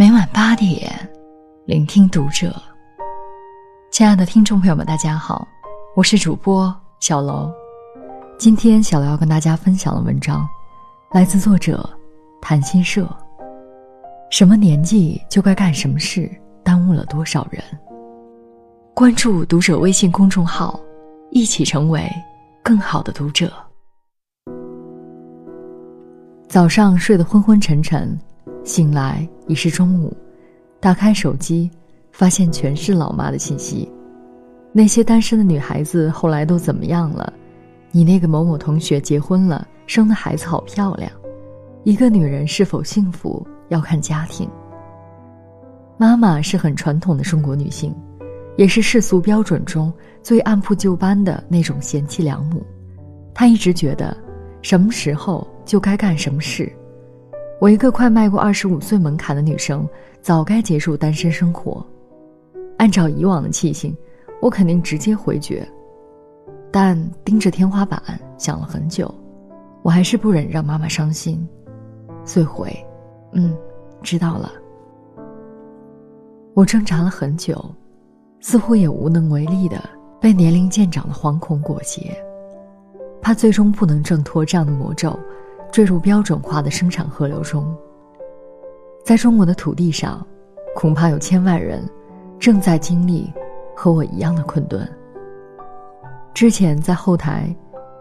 [0.00, 0.90] 每晚八点，
[1.66, 2.50] 聆听读者。
[3.92, 5.46] 亲爱的听众朋友们，大家好，
[5.94, 7.52] 我是主播小楼。
[8.38, 10.48] 今天小楼要跟大家分享的文章，
[11.12, 11.86] 来自作者
[12.40, 13.06] 谈心社。
[14.30, 16.30] 什么年纪就该干什么事，
[16.64, 17.62] 耽误了多少人？
[18.94, 20.80] 关注读者微信公众号，
[21.30, 22.10] 一起成为
[22.62, 23.52] 更好的读者。
[26.48, 28.18] 早上睡得昏昏沉沉。
[28.64, 30.16] 醒来已是中午，
[30.78, 31.70] 打开手机，
[32.12, 33.90] 发现全是老妈的信息。
[34.72, 37.32] 那些单身的女孩子后来都怎么样了？
[37.90, 41.10] 你那个某某同学结婚了，生的孩子好漂亮。
[41.82, 44.48] 一个女人是否幸福，要看家庭。
[45.96, 47.94] 妈妈是很传统的中国女性，
[48.56, 52.62] 也是世俗标准中最按部就班的那种贤妻良母。
[53.34, 54.16] 她一直觉得，
[54.62, 56.70] 什么时候就该干什么事。
[57.60, 59.86] 我一个快迈过二十五岁门槛的女生，
[60.22, 61.86] 早该结束单身生活。
[62.78, 63.94] 按照以往的气性，
[64.40, 65.68] 我肯定直接回绝。
[66.72, 68.02] 但盯着天花板
[68.38, 69.14] 想了很久，
[69.82, 71.46] 我还是不忍让妈妈伤心，
[72.24, 72.74] 遂回
[73.34, 73.54] ：“嗯，
[74.02, 74.50] 知道了。”
[76.56, 77.62] 我挣扎了很久，
[78.40, 79.78] 似乎也无能为力的
[80.18, 82.10] 被年龄渐长的惶恐裹挟，
[83.20, 85.14] 怕最终不能挣脱这样的魔咒。
[85.72, 87.74] 坠入标准化的生产河流中。
[89.04, 90.24] 在中国的土地上，
[90.74, 91.82] 恐怕有千万人
[92.38, 93.32] 正在经历
[93.74, 94.88] 和我一样的困顿。
[96.34, 97.54] 之前在后台，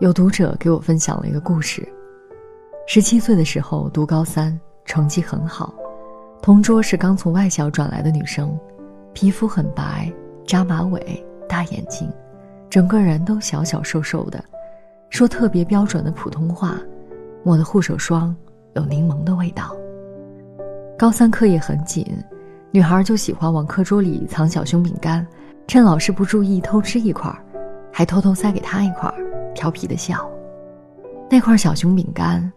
[0.00, 1.86] 有读者给我分享了一个故事：
[2.86, 5.72] 十七岁的时候读高三，成绩很好，
[6.42, 8.58] 同桌是刚从外校转来的女生，
[9.12, 10.12] 皮肤很白，
[10.46, 12.10] 扎马尾，大眼睛，
[12.68, 14.42] 整个人都小小瘦瘦的，
[15.08, 16.78] 说特别标准的普通话。
[17.46, 18.34] 抹的护手霜
[18.74, 19.72] 有柠檬的味道。
[20.98, 22.04] 高三课业很紧，
[22.72, 25.24] 女孩就喜欢往课桌里藏小熊饼干，
[25.68, 27.32] 趁老师不注意偷吃一块，
[27.92, 29.08] 还偷偷塞给他一块，
[29.54, 30.28] 调皮的笑。
[31.30, 32.52] 那块小熊饼干，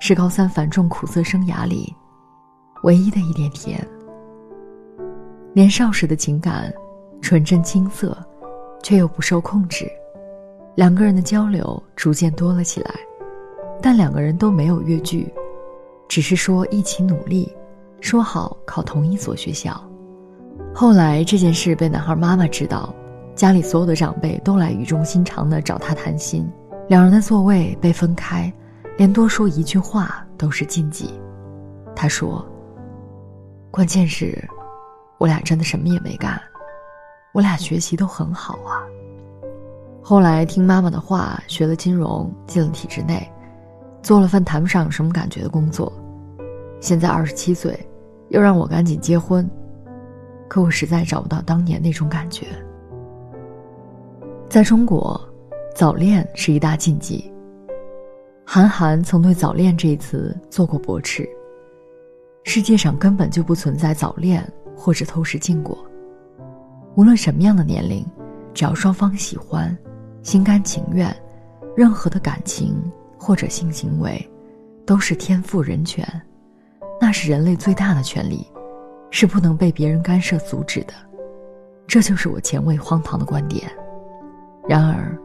[0.00, 1.94] 是高三繁重苦涩生涯里
[2.82, 3.80] 唯一的一点甜。
[5.52, 6.74] 年少时的情感，
[7.20, 8.18] 纯真青涩，
[8.82, 9.88] 却又不受控制，
[10.74, 12.90] 两个人的交流逐渐多了起来。
[13.82, 15.32] 但两个人都没有越剧，
[16.08, 17.52] 只是说一起努力，
[18.00, 19.82] 说好考同一所学校。
[20.72, 22.94] 后来这件事被男孩妈妈知道，
[23.34, 26.48] 家里所有的长辈都来语重心长的找他谈心，
[26.88, 28.50] 两人的座位被分开，
[28.96, 31.10] 连多说一句话都是禁忌。
[31.94, 32.46] 他说
[33.70, 34.48] ：“关键是，
[35.18, 36.40] 我俩真的什么也没干，
[37.32, 38.80] 我俩学习都很好啊。”
[40.00, 43.30] 后来听妈妈的话，学了金融，进了体制内。
[44.02, 45.92] 做了份谈不上有什么感觉的工作，
[46.80, 47.78] 现在二十七岁，
[48.30, 49.48] 又让我赶紧结婚，
[50.48, 52.46] 可我实在找不到当年那种感觉。
[54.48, 55.18] 在中国，
[55.74, 57.32] 早恋是一大禁忌。
[58.44, 61.26] 韩寒曾对“早恋”这一词做过驳斥：
[62.42, 64.46] 世界上根本就不存在早恋
[64.76, 65.78] 或者偷食禁果，
[66.96, 68.04] 无论什么样的年龄，
[68.52, 69.74] 只要双方喜欢，
[70.22, 71.16] 心甘情愿，
[71.76, 72.76] 任何的感情。
[73.24, 74.28] 或者性行为，
[74.84, 76.04] 都是天赋人权，
[77.00, 78.44] 那是人类最大的权利，
[79.12, 80.92] 是不能被别人干涉阻止的。
[81.86, 83.70] 这就是我前卫荒唐的观点。
[84.68, 85.16] 然而，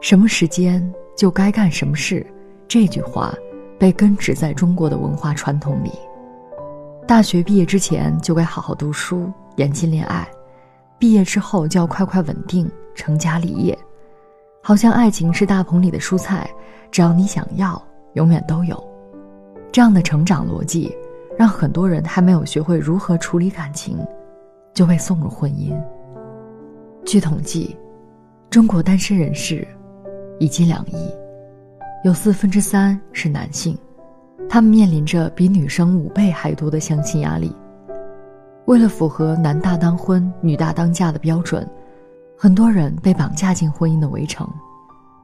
[0.00, 0.80] 什么时间
[1.16, 2.24] 就该干什么事，
[2.68, 3.34] 这句话
[3.80, 5.90] 被根植在中国的文化传统里。
[7.04, 10.22] 大学毕业之前就该好好读书，严禁恋爱；
[11.00, 13.76] 毕业之后就要快快稳定，成家立业。
[14.66, 16.48] 好像爱情是大棚里的蔬菜，
[16.90, 17.80] 只要你想要，
[18.14, 18.82] 永远都有。
[19.70, 20.90] 这样的成长逻辑，
[21.36, 23.98] 让很多人还没有学会如何处理感情，
[24.72, 25.78] 就被送入婚姻。
[27.04, 27.76] 据统计，
[28.48, 29.68] 中国单身人士
[30.40, 31.12] 已近两亿，
[32.02, 33.76] 有四分之三是男性，
[34.48, 37.54] 他们面临着比女生五倍还多的相亲压力。
[38.64, 41.68] 为了符合男大当婚、女大当嫁的标准。
[42.36, 44.48] 很多人被绑架进婚姻的围城，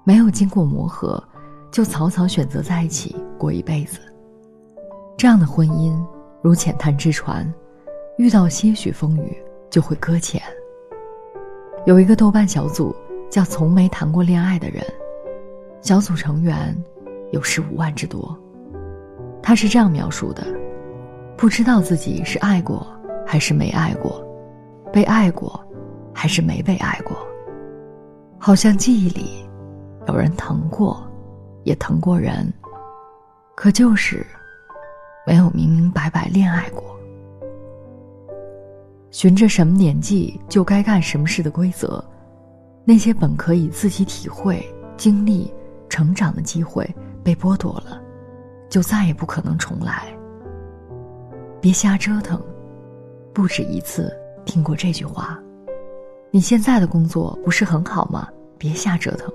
[0.05, 1.23] 没有经过磨合，
[1.71, 3.99] 就草草选择在一起过一辈子。
[5.17, 5.95] 这样的婚姻
[6.41, 7.53] 如浅滩之船，
[8.17, 9.37] 遇到些许风雨
[9.69, 10.41] 就会搁浅。
[11.85, 12.95] 有一个豆瓣小组
[13.29, 14.83] 叫“从没谈过恋爱的人”，
[15.83, 16.75] 小组成员
[17.33, 18.35] 有十五万之多。
[19.43, 20.47] 他是这样描述的：
[21.37, 22.87] 不知道自己是爱过
[23.27, 24.25] 还是没爱过，
[24.93, 25.61] 被爱过。
[26.15, 27.17] 还是没被爱过，
[28.39, 29.49] 好像记忆里
[30.07, 31.03] 有人疼过，
[31.65, 32.53] 也疼过人，
[33.55, 34.27] 可就是
[35.27, 36.85] 没有明明白白恋爱过。
[39.11, 42.05] 循着什么年纪就该干什么事的规则，
[42.85, 44.65] 那些本可以自己体会、
[44.97, 45.53] 经历、
[45.89, 46.89] 成长的机会
[47.25, 48.01] 被剥夺了，
[48.69, 50.05] 就再也不可能重来。
[51.61, 52.41] 别瞎折腾，
[53.35, 55.39] 不止一次听过这句话。
[56.33, 58.29] 你现在的工作不是很好吗？
[58.57, 59.33] 别瞎折腾。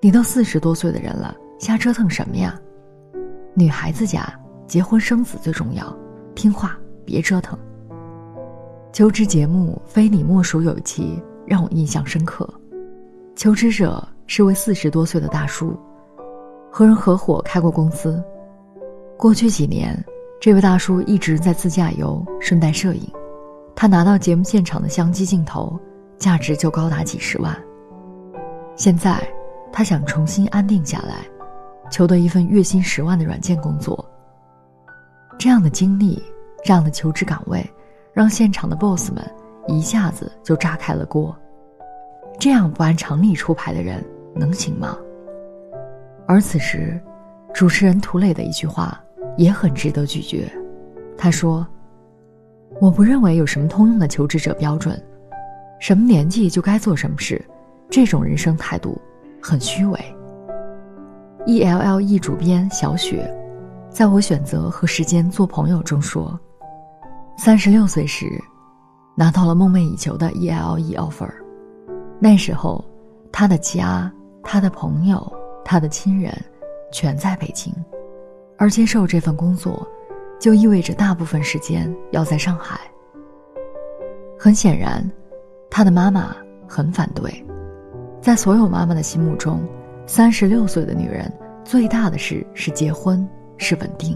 [0.00, 2.60] 你都四十多岁的人了，瞎折腾什么呀？
[3.54, 4.28] 女孩子家
[4.66, 5.96] 结婚生子最重要，
[6.34, 7.56] 听话，别折腾。
[8.92, 12.48] 求职节目非你莫属有一期让我印象深刻，
[13.36, 15.78] 求职者是位四十多岁的大叔，
[16.72, 18.20] 和人合伙开过公司。
[19.16, 19.96] 过去几年，
[20.40, 23.08] 这位大叔一直在自驾游，顺带摄影。
[23.76, 25.78] 他拿到节目现场的相机镜头，
[26.18, 27.56] 价值就高达几十万。
[28.76, 29.22] 现在。
[29.76, 31.26] 他想重新安定下来，
[31.90, 34.08] 求得一份月薪十万的软件工作。
[35.36, 36.22] 这样的经历，
[36.62, 37.68] 这样的求职岗位，
[38.12, 39.28] 让现场的 boss 们
[39.66, 41.36] 一下子就炸开了锅。
[42.38, 44.00] 这样不按常理出牌的人
[44.32, 44.96] 能行吗？
[46.24, 47.02] 而此时，
[47.52, 49.02] 主持人涂磊的一句话
[49.36, 50.48] 也很值得咀嚼。
[51.18, 51.66] 他说
[52.80, 55.00] ：“我不认为有什么通用的求职者标准，
[55.80, 57.44] 什么年纪就该做什么事，
[57.90, 59.00] 这种人生态度。”
[59.46, 60.00] 很虚伪。
[61.44, 63.30] E L L E 主编小雪，
[63.90, 66.40] 在我选择和时间做朋友中说，
[67.36, 68.42] 三十六岁时，
[69.14, 71.28] 拿到了梦寐以求的 E L E offer，
[72.18, 72.82] 那时候，
[73.30, 74.10] 他的家、
[74.42, 75.30] 他的朋友、
[75.62, 76.34] 他的亲人，
[76.90, 77.70] 全在北京，
[78.56, 79.86] 而接受这份工作，
[80.44, 82.78] 就意味着大部分时间要在上海。
[84.38, 85.02] 很显然，
[85.70, 86.36] 他的妈妈
[86.68, 87.32] 很反对。
[88.20, 89.66] 在所有妈妈的心目中，
[90.06, 91.32] 三十六岁的女人
[91.64, 93.26] 最大的事是结婚，
[93.56, 94.14] 是稳定。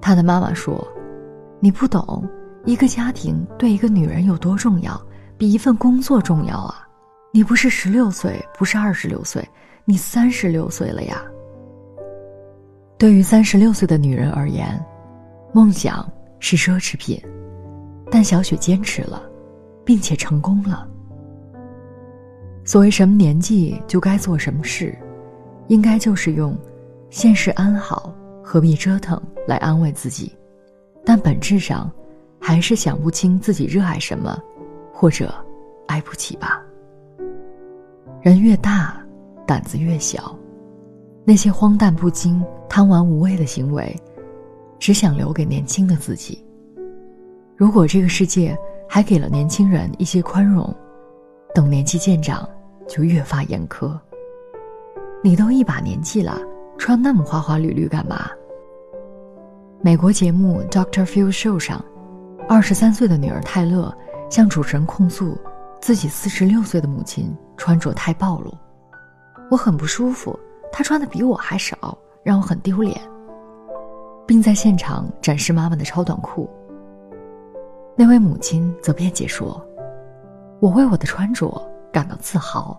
[0.00, 0.86] 她的妈妈说
[1.58, 2.24] ：“你不懂，
[2.64, 4.96] 一个家庭对一个女人有多重要，
[5.36, 6.86] 比一份工作重要啊！
[7.32, 9.44] 你不是十六岁，不是二十六岁，
[9.84, 11.20] 你三十六岁了呀。”
[12.96, 14.80] 对于三十六岁的女人而言，
[15.52, 17.20] 梦想是奢侈品，
[18.10, 19.22] 但小雪坚持了，
[19.84, 20.86] 并且成功了。
[22.64, 24.96] 所谓什么年纪就该做什么事，
[25.68, 26.56] 应该就是用
[27.08, 30.36] “现世安好，何必折腾”来安慰自己，
[31.04, 31.90] 但本质上，
[32.38, 34.38] 还是想不清自己热爱什么，
[34.92, 35.34] 或者
[35.86, 36.62] 爱不起吧。
[38.20, 39.00] 人越大，
[39.46, 40.36] 胆子越小，
[41.24, 43.96] 那些荒诞不经、贪玩无畏的行为，
[44.78, 46.44] 只想留给年轻的自己。
[47.56, 48.56] 如果这个世界
[48.88, 50.74] 还给了年轻人一些宽容，
[51.54, 52.48] 等年纪渐长。
[52.88, 53.94] 就越发严苛。
[55.22, 56.40] 你都一把年纪了，
[56.78, 58.30] 穿那么花花绿绿干嘛？
[59.82, 61.84] 美国节目《Doctor Phil Show》上，
[62.48, 63.94] 二十三岁的女儿泰勒
[64.30, 65.36] 向主持人控诉
[65.82, 68.56] 自己四十六岁的母亲穿着太暴露，
[69.50, 70.34] 我很不舒服，
[70.72, 72.98] 她穿的比我还少，让我很丢脸，
[74.28, 76.48] 并在现场展示妈妈的超短裤。
[77.96, 79.60] 那位母亲则辩解说
[80.60, 81.50] ：“我为我的穿着。”
[81.90, 82.78] 感到自豪。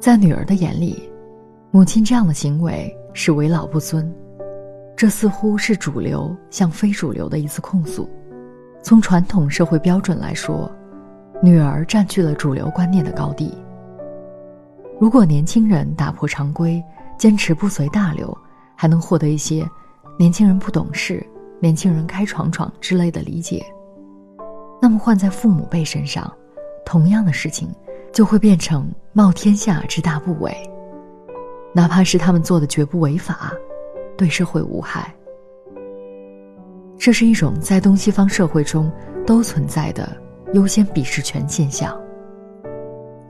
[0.00, 1.08] 在女儿的眼里，
[1.70, 4.12] 母亲这样的行为是为老不尊，
[4.96, 8.10] 这似乎是主流向非主流的一次控诉。
[8.82, 10.68] 从传统社会标准来说，
[11.40, 13.56] 女儿占据了主流观念的高地。
[14.98, 16.82] 如果年轻人打破常规，
[17.16, 18.36] 坚持不随大流，
[18.74, 19.64] 还能获得一些
[20.18, 21.24] “年轻人不懂事
[21.60, 23.64] ”“年轻人开闯闯”之类的理解，
[24.82, 26.30] 那么换在父母辈身上。
[26.84, 27.68] 同样的事情，
[28.12, 30.52] 就会变成冒天下之大不韪。
[31.72, 33.52] 哪怕是他们做的绝不违法，
[34.16, 35.14] 对社会无害。
[36.98, 38.90] 这是一种在东西方社会中
[39.24, 40.16] 都存在的
[40.52, 41.96] 优先鄙视权现象。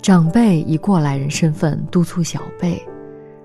[0.01, 2.83] 长辈以过来人身份督促小辈，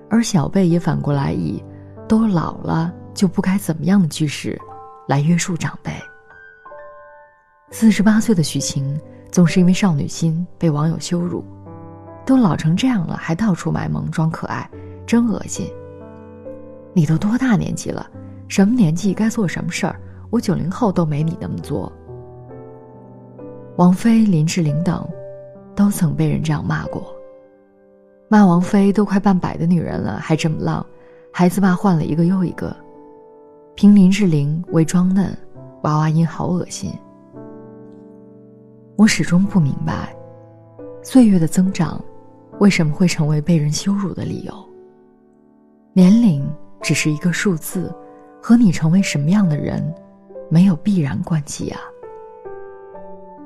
[0.08, 1.62] 而小辈也反过来以
[2.08, 4.60] “都老了就不该怎么样的”句式
[5.08, 5.92] 来约束长辈。
[7.70, 9.00] 四十八岁的许晴。
[9.34, 11.44] 总是因为少女心被网友羞辱，
[12.24, 14.70] 都老成这样了还到处卖萌装可爱，
[15.04, 15.68] 真恶心。
[16.92, 18.08] 你都多大年纪了？
[18.46, 20.00] 什么年纪该做什么事儿？
[20.30, 21.92] 我九零后都没你那么作。
[23.74, 25.04] 王菲、林志玲等，
[25.74, 27.12] 都曾被人这样骂过。
[28.28, 30.86] 骂王菲都快半百的女人了还这么浪，
[31.32, 32.72] 孩子爸换了一个又一个。
[33.76, 35.36] 凭林志玲为装嫩，
[35.82, 36.92] 娃娃音好恶心。
[38.96, 40.14] 我始终不明白，
[41.02, 42.00] 岁月的增长，
[42.60, 44.54] 为什么会成为被人羞辱的理由？
[45.92, 46.48] 年龄
[46.80, 47.92] 只是一个数字，
[48.40, 49.92] 和你成为什么样的人，
[50.48, 51.76] 没有必然关系呀。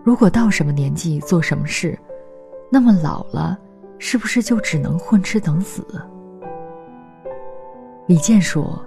[0.05, 1.99] 如果到什么年纪做什么事，
[2.71, 3.59] 那么老了，
[3.99, 5.83] 是不是就只能混吃等死？
[8.07, 8.81] 李健说：“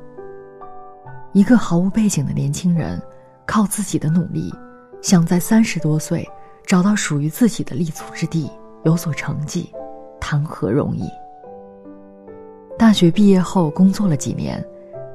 [1.34, 3.02] 一个毫无背景的年轻人，
[3.46, 4.54] 靠自己的努力，
[5.02, 6.28] 想在三十多岁
[6.66, 8.52] 找到属于自己的立足之地，
[8.84, 9.72] 有所成绩，
[10.20, 11.10] 谈何容易？”
[12.78, 14.64] 大学毕业后工作了几年，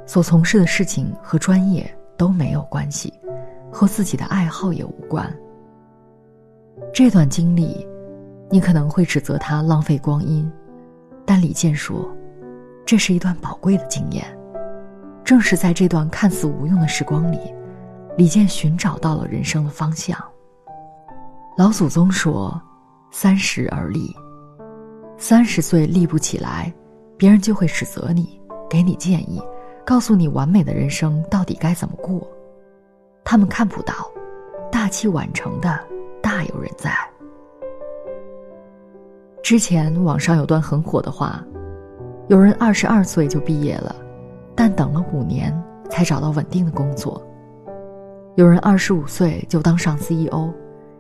[0.06, 3.12] 所从事的事情和专业都没有关系，
[3.70, 5.30] 和自己的爱好也无关。
[6.94, 7.86] 这段经历，
[8.48, 10.50] 你可能会指责他浪费光阴，
[11.26, 12.08] 但李健说。
[12.86, 14.24] 这是一段宝贵的经验，
[15.26, 17.52] 正是在这段看似无用的时光里，
[18.16, 20.16] 李健寻找到了人生的方向。
[21.58, 22.62] 老祖宗说
[23.10, 24.14] ：“三十而立，
[25.18, 26.72] 三十岁立不起来，
[27.16, 28.40] 别人就会指责你，
[28.70, 29.42] 给你建议，
[29.84, 32.24] 告诉你完美的人生到底该怎么过。
[33.24, 33.92] 他们看不到，
[34.70, 35.76] 大器晚成的
[36.22, 36.94] 大有人在。”
[39.42, 41.44] 之前网上有段很火的话。
[42.28, 43.94] 有人二十二岁就毕业了，
[44.56, 45.54] 但等了五年
[45.90, 47.20] 才找到稳定的工作；
[48.36, 50.50] 有人二十五岁就当上 CEO，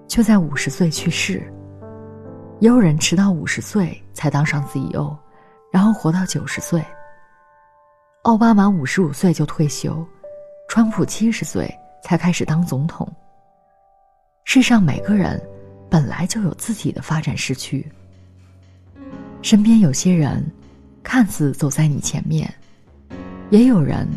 [0.06, 1.40] 却在五十岁去世；
[2.60, 5.16] 也有人迟到五十岁才当上 CEO，
[5.72, 6.84] 然后活到九十岁。
[8.24, 10.06] 奥巴马五十五岁就退休，
[10.68, 11.72] 川普七十岁
[12.02, 13.10] 才开始当总统。
[14.44, 15.40] 世上每个人
[15.88, 17.90] 本来就有自己的发展时区，
[19.40, 20.44] 身边有些人。
[21.08, 22.52] 看似走在你前面，
[23.50, 24.08] 也有人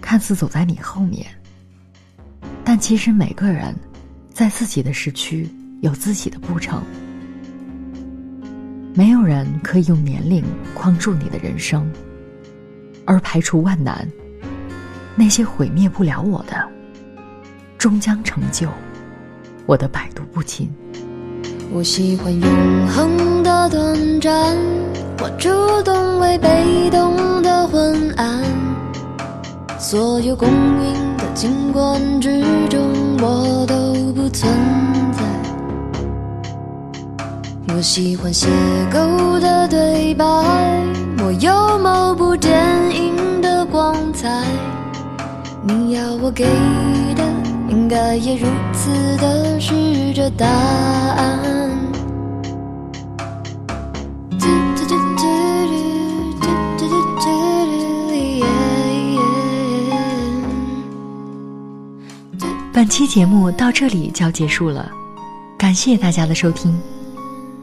[0.00, 1.26] 看似走在你后面。
[2.64, 3.74] 但其实每个人
[4.32, 5.48] 在自己的时区
[5.80, 6.82] 有自己的步程，
[8.94, 10.44] 没有人可以用年龄
[10.74, 11.90] 框住你的人生，
[13.06, 14.06] 而排除万难，
[15.16, 16.68] 那些毁灭不了我的，
[17.78, 18.68] 终将成就
[19.66, 20.70] 我的百毒不侵。
[21.72, 24.87] 我喜欢永恒的短暂。
[25.20, 25.48] 我主
[25.82, 28.40] 动为被动的昏暗，
[29.78, 32.80] 所有公允的景观之中，
[33.20, 34.48] 我都不存
[35.12, 35.24] 在。
[37.74, 38.46] 我喜欢邂
[38.92, 40.24] 逅的对白，
[41.18, 42.60] 我有某部电
[42.94, 44.44] 影的光彩。
[45.62, 46.44] 你要我给
[47.16, 47.24] 的，
[47.68, 49.74] 应该也如此的是
[50.14, 51.28] 这答案。
[62.78, 64.88] 本期节目到这里就要结束了，
[65.58, 66.80] 感谢大家的收听，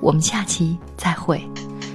[0.01, 1.41] 我们下期再会。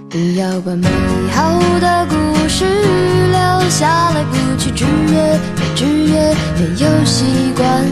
[0.09, 0.89] 不要把美
[1.35, 7.85] 好的故事留下来，不去制约，没制约，没有习惯。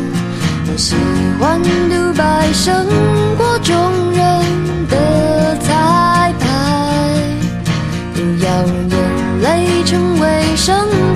[0.67, 0.97] 我喜
[1.39, 2.87] 欢独白，胜
[3.37, 3.77] 过众
[4.11, 7.23] 人的彩排。
[8.15, 11.08] 不要让眼泪成为生活。